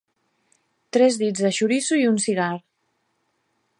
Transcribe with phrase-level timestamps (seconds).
[0.97, 2.51] Tres dits de xoriço i un cigar